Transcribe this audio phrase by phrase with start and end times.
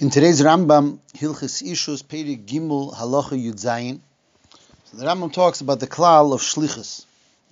[0.00, 4.00] In today's Rambam, Hilchis Ishus Peri Gimel Halacha Yud Zayin,
[4.86, 7.04] so the Rambam talks about the klal of shlichus,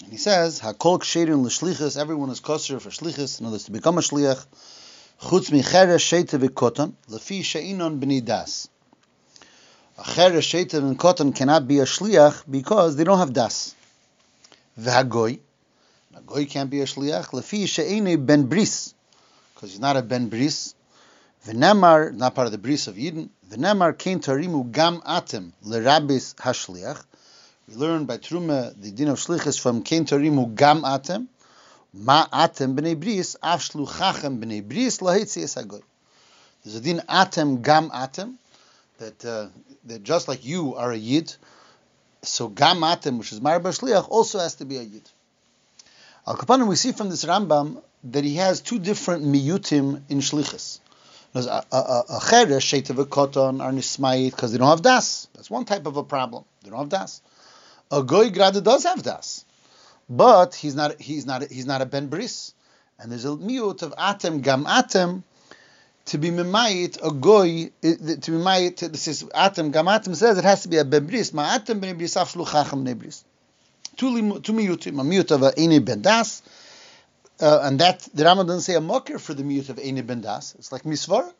[0.03, 2.01] and he says Hakol Ksherin l'shlichus.
[2.01, 3.43] Everyone is kosher for shlichus.
[3.43, 4.47] In words, to become a shliach.
[5.21, 8.71] Chutz micheres sheita v'koton lefi she'inon b'nei das.
[9.99, 13.75] A cheres sheita and koton cannot be a shliach because they don't have das.
[14.81, 15.39] V'hagoy,
[16.17, 18.95] a goy can't be a shliach lefi she'inei ben bris
[19.55, 20.75] because he's not a ben bris.
[21.47, 23.29] V'nemar, not part of the bris of Yidden.
[23.51, 27.05] V'nemar kein tarimu gam atem lerabis hashliach.
[27.69, 31.29] We learn by Truma the din of shlichus from kein tarimu gam atem.
[31.93, 35.83] Ma atem b'nei bris av shluchachem b'nei bris lahitzi esagoy.
[36.65, 38.35] There's a din atem gam atem
[38.99, 39.47] that uh,
[39.85, 41.35] that just like you are a yid,
[42.23, 45.09] so gam atem, which is mar shliach, also has to be a yid.
[46.27, 50.81] Al Kapanim, we see from this Rambam that he has two different miyutim in shlichus.
[51.33, 55.29] There's a a cheresh sheitav koton are nismayit because they don't have das.
[55.35, 56.45] That's one type of a problem.
[56.63, 57.21] They don't have das.
[57.91, 59.45] A goy grada does have das,
[60.09, 62.55] but he's not he's not he's not a ben bris,
[62.99, 65.23] and there's a miut of atem gam atem
[66.07, 68.79] to be mimayit a goy eh, to be mimayit.
[68.91, 71.35] This is atem gam atem says it has to be a ben bris.
[71.35, 73.23] Ma atem ben bris af shluchachem ne bris.
[73.97, 76.43] Two miyutim a miyut of a ben das.
[77.41, 80.21] Uh, and that the Rambam doesn't say a mocker for the miyut of ene ben
[80.21, 80.55] das.
[80.59, 81.33] It's like misvar.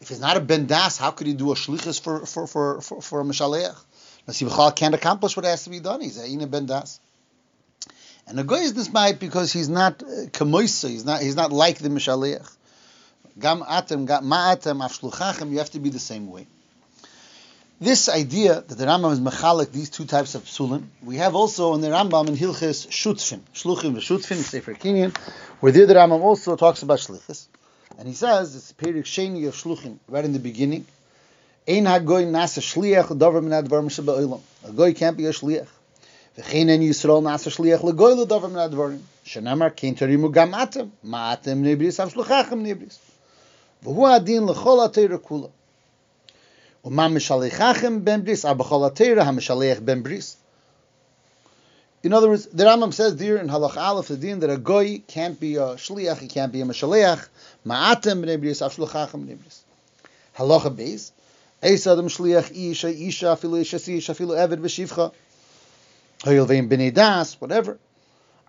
[0.00, 2.80] If he's not a ben das, how could he do a shlichus for for for
[2.80, 3.76] for, for a mishaleach?
[4.26, 6.00] Nasib can't accomplish what has to be done.
[6.00, 7.00] He's a ene ben das.
[8.26, 10.88] And the guy is this might because he's not kamoisa.
[10.88, 12.48] He's not he's not like the mishaleach.
[13.38, 15.50] Gam atem gam ma atem afshluchachem.
[15.50, 16.46] You have to be the same way.
[17.80, 21.74] This idea that the Rambam is mechalik these two types of psulim, we have also
[21.74, 25.16] in the Rambam in Hilchis Shutfin, Shluchim v'Shutfin, Sefer Kinyan,
[25.58, 27.48] where there the Rambam also talks about shlichus,
[27.98, 30.86] and he says it's Perik Sheni of Shluchim right in the beginning.
[31.68, 34.40] Ein hagoy nasa shliach l'davar min advar misha ba'olam.
[34.64, 35.68] A goy can't be a shliach.
[36.38, 39.00] V'chein en Yisrael nasa shliach l'goy l'davar min advarim.
[39.24, 42.98] Shenamar kein tarimu gam atem, ma atem nebris, av shluchachem nebris.
[43.84, 45.50] V'hu adin l'chol atayra kula.
[46.84, 47.14] In other
[52.28, 55.54] words, the Rambam says there in Halach Aleph the din that a goy can't be
[55.54, 57.28] a shliach, he can't be a mashaleach.
[57.64, 59.62] Ma'atem b'nei bris, av shluchachem b'nei bris.
[60.36, 61.12] Halacha beis,
[61.62, 65.12] Eis adam shliach isha, isha, afilu isha, isha, afilu eved v'shivcha.
[66.24, 67.78] Hoyel ve'im b'nei das, whatever.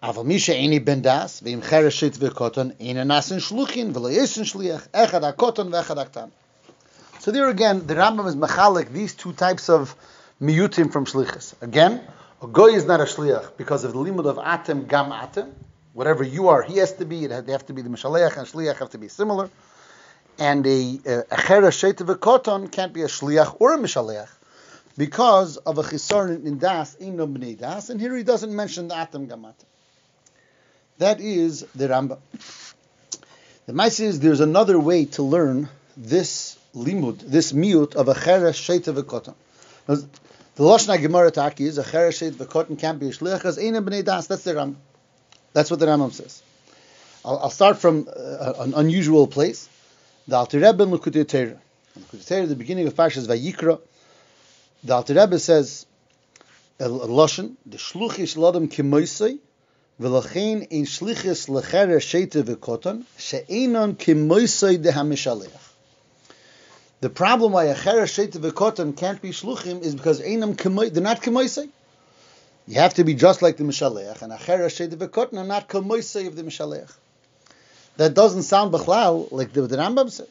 [0.02, 5.22] Aval misha eini ben das, ve'im chereshit v'koton, eina nasin shluchin, v'lo yesin shliach, echad
[5.22, 6.06] ha-koton v'echad ha
[7.24, 9.96] So there again, the Rambam is machalik these two types of
[10.42, 11.54] miyutim from shlichus.
[11.62, 12.02] Again,
[12.42, 15.54] a goy is not a shliach because of the limud of atem gam atem.
[15.94, 17.24] Whatever you are, he has to be.
[17.24, 19.50] It they have to be the mishaleach and shliach have to be similar.
[20.38, 20.98] And a
[21.32, 24.28] achera sheitav koton can't be a shliach or a mishaleach
[24.98, 27.90] because of a chisaron in das in no bnei das.
[27.90, 29.64] And here he doesn't mention the atem gam atem.
[30.98, 32.20] That is the Rambam.
[33.66, 38.60] The Maisa is there's another way to learn this limud, this miut of a cheresh
[38.62, 39.36] sheita v'koton.
[39.86, 43.78] The Lashna Gemara Taki is a cheresh sheita v'koton can't be a shliach because ain't
[43.78, 44.28] b'nei das.
[44.28, 44.78] That's the Ram.
[45.54, 46.42] That's what the Rambam says.
[47.24, 49.70] I'll, I'll start from uh, an unusual place.
[50.28, 51.60] The Alter Rebbe in Likutei Torah.
[52.00, 53.80] Likutei Torah, the beginning of Parshas Vayikra,
[54.84, 55.86] the Alter Rebbe says,
[56.80, 59.38] Lashon, the shluchish ladam kimoisei,
[60.00, 65.52] ein shlichis lecheresh sheita v'koton, she'einon kimoisei de hamishalech.
[67.04, 70.56] The problem why a cheresh sheita v'koton can't be shluchim is because einam
[70.94, 71.68] they're not kemoisei.
[72.66, 75.68] You have to be just like the Mishalech, and a cheresh sheita v'koton are not
[75.68, 76.90] kemoisei of the Mishalech.
[77.98, 80.30] That doesn't sound b'chlal like the, the Rambam said.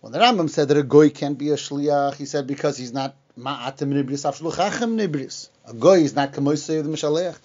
[0.00, 2.92] When the Rambam said that a goy can't be a shliach, he said because he's
[2.92, 5.48] not ma'atim nibris af shluchachem nibris.
[5.66, 7.36] A goy is not kemoisei of the Mishalech.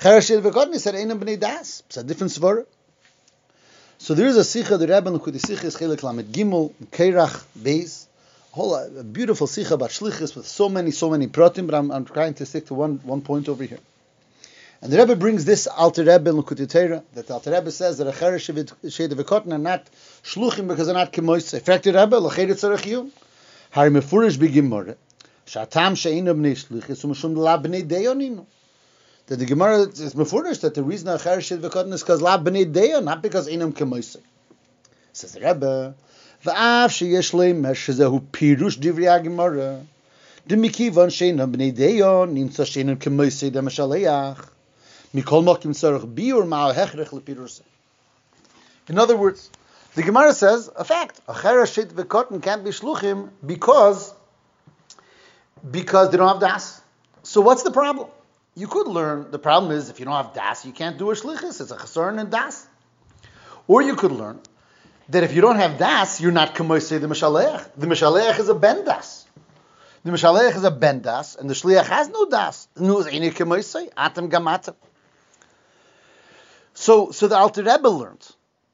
[0.00, 1.84] Cheresh sheita v'koton, he said einam b'nei das.
[1.86, 2.66] It's a different svara.
[4.00, 8.07] So there is a sicha, the Rebbe L'Kutei Sicha is Chelik Lamed Gimel, Keirach, Beis,
[8.52, 11.90] whole uh, a beautiful sicha about shlichus with so many, so many pratim, but I'm,
[11.90, 13.78] I'm trying to stick to one, one point over here.
[14.80, 17.98] And the Rebbe brings this Alter Rebbe in L'Kutei Torah, that the Alter Rebbe says
[17.98, 19.88] that a cheresh sheda v'kotin are not
[20.22, 21.60] shluchim because they're not kemoise.
[21.60, 23.12] Fragt the Rebbe, l'cheder tzarech yun.
[23.70, 24.96] Hari mefurish b'gimore,
[25.46, 28.46] shatam she'inu b'nei shlichus, u'mashum la b'nei deyoninu.
[29.26, 32.38] That the Gemara is mefurish that the reason a cheresh sheda v'kotin is because la
[32.38, 34.16] b'nei deyon, not because inam kemoise.
[35.12, 35.96] Says the Rebbe,
[36.45, 39.73] ואף שיש להם שזהו פירוש דברי הגמרא.
[40.47, 44.49] דמכיוון שאינם בני דיון, נמצא שאינם כמויסי דמשלח.
[45.13, 47.63] מכל מוקים צורך ביור מהו הכרח לפירוסה.
[48.89, 49.49] In other words,
[49.95, 54.13] The Gemara says a fact: a chereshit v'kotten can't be shluchim because
[55.69, 56.81] because they don't have das.
[57.21, 58.07] So what's the problem?
[58.55, 59.29] You could learn.
[59.29, 61.61] The problem is if you don't have das, you can't do a shlichus.
[61.61, 62.67] It's a chasarn and das.
[63.67, 64.39] Or you could learn
[65.08, 67.70] that if you don't have das, you're not kamoisei the mishalech.
[67.76, 69.26] The mishalech is a ben das.
[70.04, 72.68] The mishalech is a ben das, and the shliach has no das.
[72.76, 74.74] No any kamoisei atem gamatem.
[76.74, 78.26] So, so the Alter Rebbe learned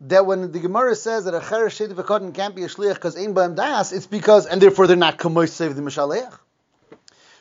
[0.02, 3.34] that when the Gemara says that a cheresh v'koden can't be a shliach because ein
[3.34, 6.38] b'hem das, it's because and therefore they're not kamoisei the mishalech.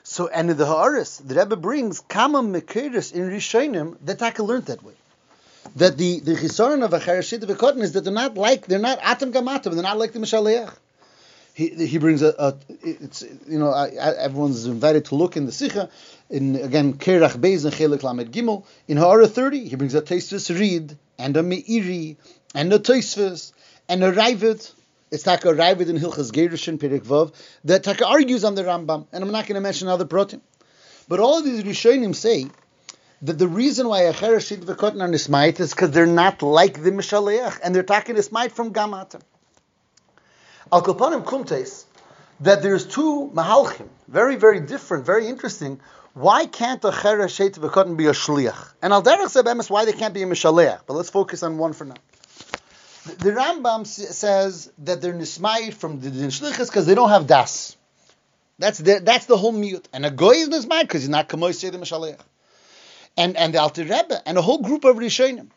[0.06, 4.66] So, and in the Haaretz, the Rebbe brings Kama Mekeris in Rishonim that Taka learned
[4.66, 4.94] that way.
[5.76, 9.00] That the the chisaron of a Charashit V'Kotten is that they're not like they're not
[9.02, 10.74] Atam Gamatam, they're not like the Mishaleach.
[11.56, 15.90] He, he brings a, a, it's you know everyone's invited to look in the Sikha
[16.30, 20.58] in again Kerach Beis and Chelik Lamed Gimel in Ha'ara 30 he brings a Taisvis
[20.58, 22.18] Reed and a Meiri
[22.56, 23.54] and a Taisvis
[23.88, 24.72] and a Ravid
[25.14, 29.24] it's Taka Ravid in Hilchas Gerushin Perik Vav that Taka argues on the Rambam, and
[29.24, 30.42] I'm not going to mention other protein.
[31.08, 32.48] But all of these Rishonim say
[33.24, 36.92] that the reason why Acher Shit V'Kotin are Nismait is because they're not like the
[36.92, 39.22] Mishaleach, and they're talking Nismait from Gamata.
[40.72, 41.86] Al Kopanim Kumtes,
[42.42, 45.80] that there's two Mahalchim, very, very different, very interesting.
[46.14, 48.74] Why can't a Cher Shit V'Kotin be a Shliach?
[48.82, 51.72] And Al Derech Sebemis why they can't be a Mishaleach, but let's focus on one
[51.72, 51.96] for now.
[53.06, 57.76] The Rambam says that they're nismayit from the din shlichus because they don't have das.
[58.60, 59.90] That's the that's the whole mute.
[59.92, 62.18] And a goy is nismayit because he's not kamoy the mishalech.
[63.16, 65.50] And and the Alter Rebbe and a whole group of Rishonim.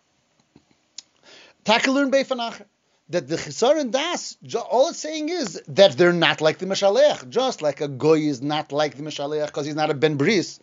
[1.65, 2.67] Takelun beifanacher
[3.09, 4.37] that the chisar and das,
[4.69, 8.43] all it's saying is that they're not like the Mishalech, just like a goy is
[8.43, 10.59] not like the Mishalech because he's not a ben bris.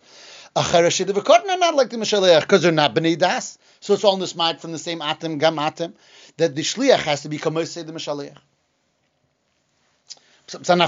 [0.56, 3.58] A charashid of a are not like the Mishalech because they're not bnei das.
[3.80, 5.94] So it's all nismait from the same atem gam atem
[6.36, 7.92] that the shliach has to become kamosei the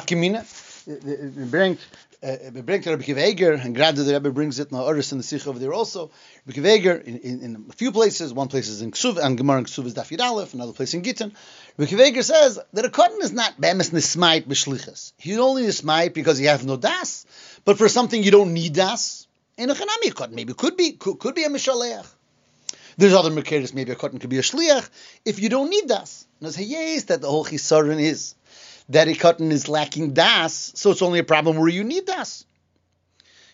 [0.06, 0.65] kimina.
[0.86, 1.78] We bring
[2.22, 5.18] we uh, bring to Rabbi Kiva and granted the Rebbe brings it in Oris in
[5.18, 6.10] the Sikh over there also.
[6.46, 9.58] Rabbi Kiva in, in, in, a few places, one place is in Ksuv, and Gemara
[9.58, 11.32] in Ksuv is Dafir Aleph, another place in Gittin.
[11.76, 15.12] Rabbi Kiva says that a cotton is not bemis nismait b'shlichas.
[15.18, 17.26] He only nismait because he has no das,
[17.64, 19.26] but for something you don't need das.
[19.58, 22.06] In a chanami cotton maybe could be could, could be a mishaleach.
[22.96, 24.88] There's other Mekeris, maybe a cotton could be a Shliach,
[25.24, 26.26] if you don't need das.
[26.40, 28.34] And say, yes, that the whole Chisaron is
[28.88, 32.44] that a cotton is lacking das, so it's only a problem where you need das.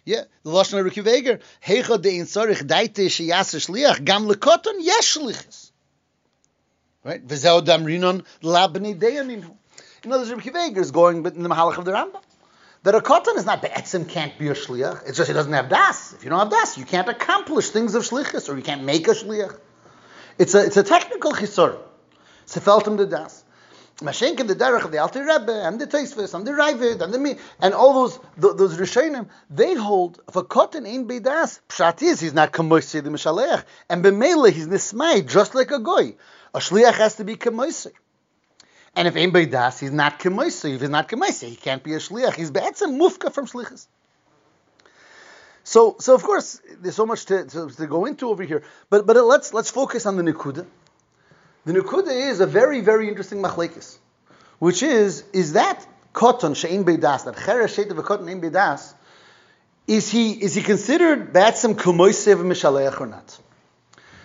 [0.04, 5.16] Yeah, the Lashon of Veger, Heicha de in Sorich daite sheyas shliach, gam lekoton yesh
[5.16, 5.70] shlichus.
[7.04, 7.24] Right?
[7.26, 9.54] V'zeo damrinon labni deyaninu.
[10.04, 12.20] In other words, Ricky Veger is going but in the Mahalach of the Rambam
[12.82, 15.06] that a cotton is not be'etzim can't be a shliach.
[15.06, 16.14] It's just he doesn't have das.
[16.14, 19.06] If you don't have das, you can't accomplish things of shlichus, or you can't make
[19.08, 19.58] a shliach.
[20.38, 21.78] It's a it's a technical chisor.
[22.46, 23.41] Sefeltim the das.
[24.02, 27.18] Mashenkin the derech of the Alter Rebbe and the Teisvis and the Ravid and the
[27.18, 32.34] me and all those those Rishonim they hold for cotton ain't bedas pshat is he's
[32.34, 36.14] not kamoisi the mishalech and b'meila he's nismai just like a goy.
[36.54, 37.92] A shliach has to be kamoisi.
[38.94, 40.74] And if anybody does, he's not kemoisa.
[40.74, 42.34] If he's not kemoisa, he can't be a shliach.
[42.34, 43.86] He's be'etzem mufka from shlichus.
[45.64, 48.62] So, so of course, there's so much to, to, to, go into over here.
[48.90, 50.66] But but let's let's focus on the nikuda.
[51.64, 53.98] The Nukuda is a very very interesting machlekes,
[54.58, 58.94] which is is that koton shein beidas that cheresh shet of a koton ein beidas.
[59.86, 63.38] Is he is he considered be'etzem kemoisev mishaleach or not?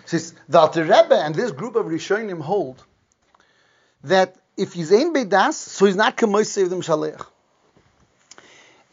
[0.06, 2.84] Says the Alter Rebbe and this group of Rishonim hold
[4.04, 7.24] that if he's ein bedas, so he's not kemoisev them shaleach.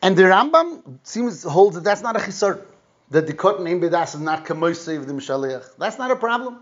[0.03, 2.61] And the Rambam seems holds that that's not a chisar.
[3.11, 5.65] That the cotton ein bedas is not kemoisev them shaleach.
[5.79, 6.61] That's not a problem.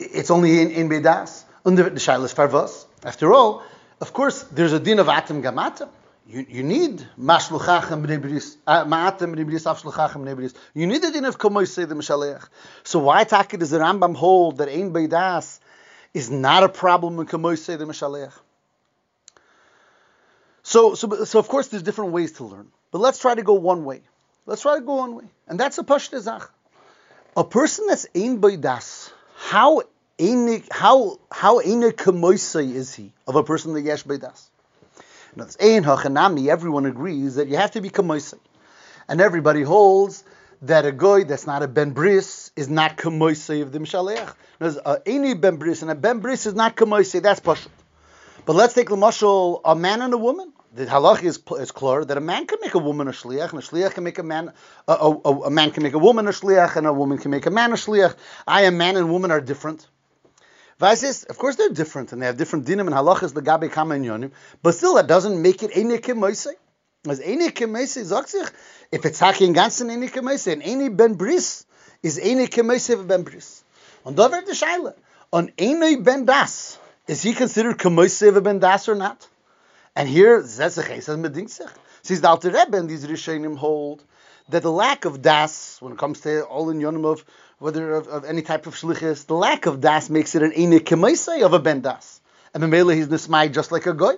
[0.00, 1.44] It's only in, in bedas.
[1.64, 2.86] Under the shailas farvas.
[3.04, 3.62] After all,
[4.00, 5.88] of course, there's a din of atem gamatem.
[6.26, 11.38] You, you need mashluchachem b'nei uh, ma'atem bris avshluchachem b'nei You need the din of
[11.38, 12.48] kemoisev the shaleach.
[12.82, 15.60] So why take it the Rambam hold that ein bedas
[16.14, 18.32] is not a problem in Kamoisei the Mishaleach.
[20.62, 22.68] So, so, so of course, there's different ways to learn.
[22.90, 24.02] But let's try to go one way.
[24.46, 25.24] Let's try to go one way.
[25.46, 26.50] And that's a Pashta Zach.
[27.36, 29.82] A person that's Ein Baidas, how
[30.70, 34.48] how how Ein Kamoisei is he of a person that Yesh Baidas?
[35.34, 38.38] Now, it's Ein Hachanami, everyone agrees that you have to be Kamoisei.
[39.08, 40.22] And everybody holds
[40.62, 44.34] that a goy that's not a ben bris is not kamoisei of the mishaleach.
[45.06, 47.22] Any ben bris and a ben bris is not kamoisei.
[47.22, 47.68] That's pashut.
[48.44, 50.52] But let's take the mashal a man and a woman.
[50.72, 53.58] The halach is, is clear that a man can make a woman a shliach, and
[53.58, 54.52] a shliach can make a man
[54.86, 55.10] a, a,
[55.46, 57.72] a, man can make a woman a shliach, and a woman can make a man
[57.72, 58.14] a shliach.
[58.46, 59.88] I, a man and woman are different.
[60.80, 63.96] Vaisis, of course they're different and they have different dinim and halachas the gabe kama
[63.96, 64.30] and yonim,
[64.62, 66.54] but still that doesn't make it ene kemoise.
[67.06, 68.52] As ene kemoise sagt
[68.92, 71.66] if it's hacking ganzen ene kemoise and ene ben bris
[72.02, 73.62] is ene kemoise ben bris.
[74.06, 74.94] Und da wird die Scheile.
[75.32, 79.28] On ene ben das, is he considered kemoise ben das or not?
[79.96, 81.68] And here, case, bedingt sich.
[82.02, 84.02] Says the Alter Rebbe and these Rishonim hold
[84.48, 87.24] that the lack of das, when it comes to all in yonim of
[87.58, 91.42] whether of, of, any type of shlichus, the lack of das makes it an enik
[91.42, 92.20] of a ben das.
[92.54, 94.14] And Mamela he's nismai just like a goy.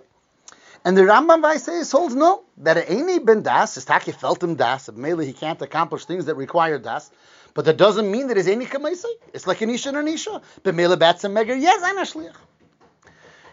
[0.84, 4.54] And the Rambam Vaisais holds no, that an eni ben das is taki felt him
[4.54, 4.88] das.
[4.88, 7.10] Mamela he can't accomplish things that require das.
[7.54, 9.04] But that doesn't mean that it's any kemaisei.
[9.34, 10.40] It's like an isha and an isha.
[10.62, 12.32] Mamela bats and meger, yes, I'm a shlich.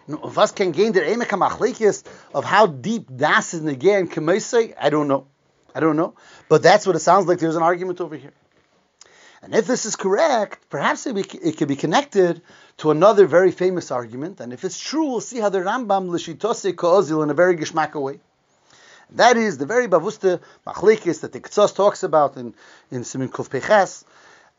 [0.09, 4.73] Was can gain the emek hamachlikis of how deep das is and kemaisei?
[4.79, 5.27] I don't know.
[5.75, 6.15] I don't know.
[6.47, 8.33] But that's what it sounds like there's an argument over here.
[9.43, 12.41] And if this is correct, perhaps it, be, it could be connected
[12.77, 14.39] to another very famous argument.
[14.39, 18.01] And if it's true, we'll see how the Rambam l'shitose ko'ozil in a very gishmaka
[18.01, 18.19] way.
[19.11, 22.55] That is the very bavusta machlekes that the Ketzos talks about in,
[22.89, 24.05] in Simin Kuf Peches,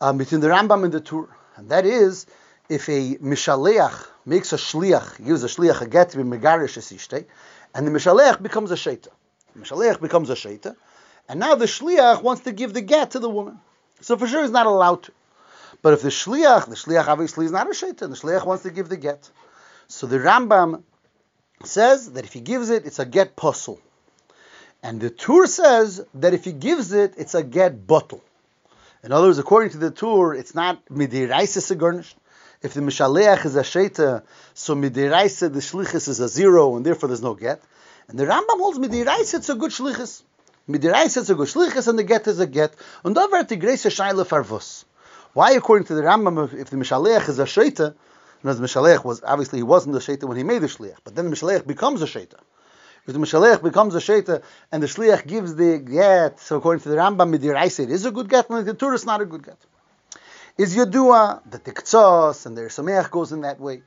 [0.00, 1.28] um, between the Rambam and the Tur.
[1.56, 2.26] And that is,
[2.68, 7.24] if a mishaleach makes a shliach, gives a shliach a get to be megarish esishtei,
[7.74, 9.08] and the mishaleach becomes a shaita.
[9.54, 10.76] The mishaleach becomes a shaita,
[11.28, 13.58] and now the shliach wants to give the get to the woman.
[14.00, 15.12] So for sure he's not allowed to.
[15.82, 18.70] But if the shliach, the shliach obviously is not a shaitan, the shliach wants to
[18.70, 19.28] give the get.
[19.88, 20.84] So the Rambam
[21.64, 23.80] says that if he gives it, it's a get puzzle.
[24.80, 28.22] And the Tur says that if he gives it, it's a get bottle.
[29.02, 32.16] In other words, according to the Tur, it's not midiraisa garnished.
[32.62, 34.22] If the mishaleach is a shaita,
[34.54, 37.62] so midiraisa the shlichus is a zero, and therefore there's no get.
[38.08, 40.22] And the Rambam holds midiraisa it's a good shlichus.
[40.68, 42.74] Midiraisa is a gushlichas and the get is a get.
[43.02, 44.84] And over the grace shaila farvus.
[45.32, 47.94] Why, according to the Rambam, if the Mishalech is a shaita,
[48.42, 50.98] and as the Mishalech was obviously he wasn't a shaita when he made the shliach,
[51.02, 52.34] but then the Mishalech becomes a shaita.
[53.06, 56.90] If the Mishalech becomes a shaita and the shliach gives the get, so according to
[56.90, 59.44] the Rambam, midiraisa it is a good get, and the Torah is not a good
[59.44, 59.56] get.
[60.60, 63.80] Is Yadua the Ketzos and the Sameach goes in that way?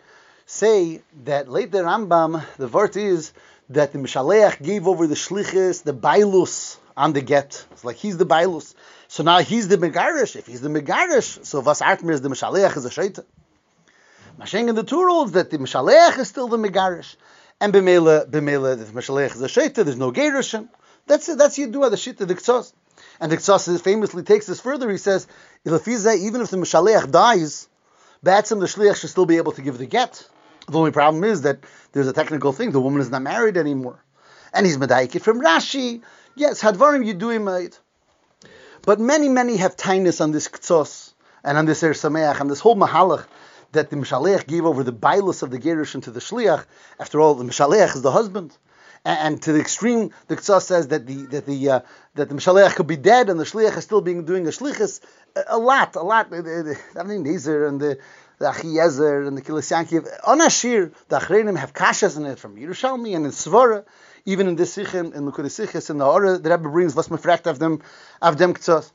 [0.48, 3.32] Say that later Rambam, the vert is
[3.70, 7.63] that the Mishaleach gave over the shlichus, the bailus on the get.
[7.74, 8.74] It's like he's the bailus.
[9.08, 10.36] So now he's the megarish.
[10.36, 13.24] If he's the megarish, so vas artmir is the Mishaleach is a shaita.
[14.39, 17.18] Masheng in the two rules that the Mishaleach is still the megarish.
[17.62, 20.70] And b'mela, b'mela, the Mishaleach is a shaita, there's no gerushin.
[21.06, 22.74] That's it, that's Yidua, the shita, the Ketzos.
[23.20, 24.89] And the Ketzos famously takes this further.
[24.89, 25.27] He says,
[25.65, 27.67] even if the Mishaleach dies,
[28.24, 30.27] Batsim, the shliach, should still be able to give the get.
[30.67, 31.60] The only problem is that
[31.91, 32.72] there's a technical thing.
[32.72, 34.03] The woman is not married anymore.
[34.53, 36.01] And he's medaikit from Rashi.
[36.36, 37.75] Yes, hadvarim you do him made.
[38.82, 42.60] But many, many have tightness on this Ketzos and on this er sameach and this
[42.60, 43.25] whole mahalach
[43.74, 46.65] that the mishalech gave over the bailus of the gerush into the shliach.
[47.00, 48.55] After all, the mishalech is the husband.
[49.05, 51.79] And, to the extreme, the Ketzos says that the that the uh,
[52.15, 55.01] that the mishalech could be dead and the shliach is still being doing a shlichus.
[55.36, 56.28] A, lot, a lot.
[56.32, 57.98] I mean, Nezer and the
[58.40, 60.08] the Achiezer and the Kehilos Yaakov.
[60.25, 63.86] On Ashir, the Achreinim have kashas in it from Yerushalmi and in Svara,
[64.25, 67.48] even in this Sichim, in Likud Sichis, in the Ora, the Rebbe brings was mefrekt
[67.48, 67.82] of them,
[68.22, 68.92] of them Ketzos.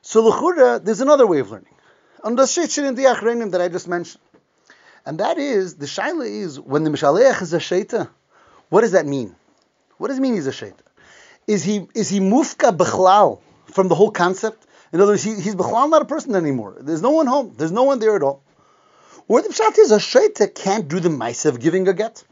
[0.00, 1.74] So Lechura, there's another way of learning.
[2.24, 4.22] On the Shitchin in the Achreinim that I just mentioned.
[5.04, 8.08] And that is, the Shaila is, when the Mishaleach is a Shaita,
[8.68, 9.34] what does that mean?
[9.96, 10.80] What does it mean he's a Shaita?
[11.46, 13.40] Is he, is he mufka bechlal
[13.72, 14.66] from the whole concept?
[14.92, 16.76] In other words, he, he's Bechlal not a person anymore.
[16.80, 17.54] There's no one home.
[17.56, 18.42] There's no one there at all.
[19.26, 22.24] Or the pshat is a shaita can't do the mice of giving a get.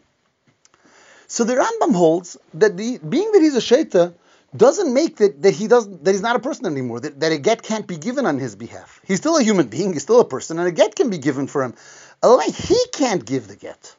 [1.26, 4.14] So the Rambam holds that the, being that he's a shaita
[4.56, 7.00] doesn't make that, that he doesn't that he's not a person anymore.
[7.00, 9.00] That, that a get can't be given on his behalf.
[9.06, 9.92] He's still a human being.
[9.92, 11.74] He's still a person, and a get can be given for him.
[12.22, 13.94] Otherwise, he can't give the get.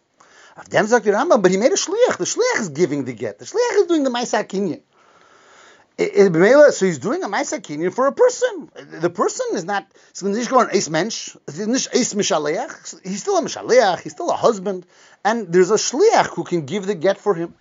[0.56, 2.18] But he made a shliach.
[2.18, 3.38] The shliach is giving the get.
[3.38, 4.82] The shliach is doing the ma'isa kinyan.
[6.00, 8.70] So he's doing a Maisa Kinyan for a person.
[8.76, 10.68] The person is not, he's still a
[13.42, 14.86] Mishaleach, he's still a husband,
[15.26, 17.56] and there's a Shliach who can give the get for him.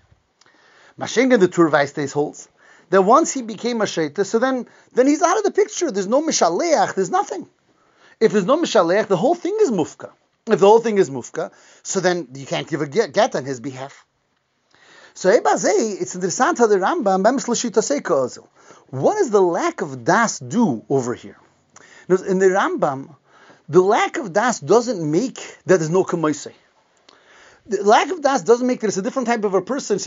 [0.99, 2.49] Mashenga the Turvaistes holds
[2.90, 5.90] that once he became a Shaita, so then, then he's out of the picture.
[5.90, 7.49] There's no Mishaleach, there's nothing.
[8.21, 10.11] If there's no Mishaleach, the whole thing is Mufka.
[10.47, 11.52] If the whole thing is Mufka,
[11.83, 14.06] so then you can't give a get, get on his behalf.
[15.17, 17.25] So it's interessant how the Rambam,
[18.91, 21.39] what does the lack of das do over here?
[22.07, 23.17] In the Rambam,
[23.67, 26.53] the lack of das doesn't make that there's no kamoisei.
[27.67, 29.99] The lack of das doesn't make it's a different type of a person.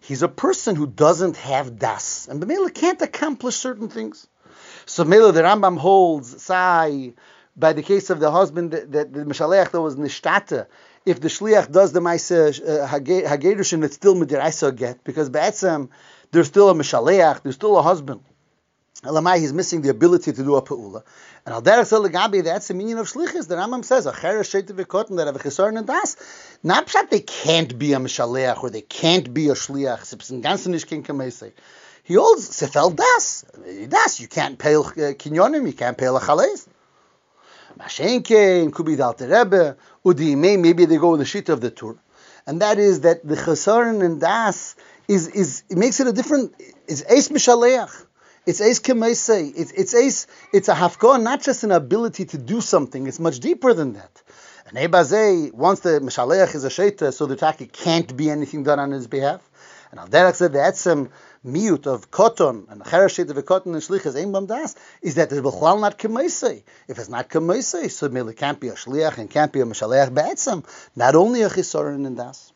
[0.00, 2.28] He's a person who doesn't have das.
[2.28, 4.28] And the can't accomplish certain things.
[4.86, 7.14] So Mela, the Rambam holds, Sai,
[7.56, 10.66] by the case of the husband that, the Mishaleach that was nishtata,
[11.04, 15.88] if the shliach does the ma'aseh uh, hagedushin, it's still midiraisa get because be'etzem
[16.34, 18.20] there's still a Mishaleach, there's still a husband.
[19.04, 21.04] Elamai, he's missing the ability to do a pe'ula.
[21.46, 23.46] And al derech that's the meaning of shlichus.
[23.46, 26.16] The Rambam says, acher sheit v'kotten, that have a chesaron and das.
[26.64, 30.00] Not pshat they can't be a mishaleach, or they can't be a shliach.
[30.00, 31.52] Sipsin kamesei.
[32.02, 33.44] He holds sefel das.
[33.88, 36.06] Das, you can't pay uh, kinyonim, you can't pay
[37.78, 38.22] lachales.
[38.22, 41.96] Mashenke, Kubi Dal Rebbe, Udi maybe they go with the sheet of the tour.
[42.46, 44.76] And that is that the chesaron and das
[45.08, 46.54] is, is, it makes it a different,
[46.86, 48.04] it's eis mishaleach.
[48.46, 49.54] It's Eis Kemaisei.
[49.56, 53.06] It's it's Eis, it's a hafkon, not just an ability to do something.
[53.06, 54.22] It's much deeper than that.
[54.66, 58.78] And Ebazei, once the Mishaleach is a Sheita, so the Taki can't be anything done
[58.78, 59.40] on his behalf.
[59.90, 61.08] And Al said the Etzem
[61.44, 65.40] miut of Koton and the Cheresh of Koton and Shlichas Ein Das is that it's
[65.40, 66.62] Bechlal not Kemaisei.
[66.88, 70.14] If it's not Kemaisei, so it can't be a Shliach and can't be a Mishaleach
[70.14, 70.64] Be'etzem.
[70.96, 72.53] Not only a Chisorin and Das.